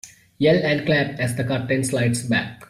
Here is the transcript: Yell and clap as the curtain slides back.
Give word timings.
Yell 0.39 0.59
and 0.63 0.83
clap 0.83 1.19
as 1.19 1.35
the 1.35 1.43
curtain 1.43 1.83
slides 1.83 2.23
back. 2.23 2.57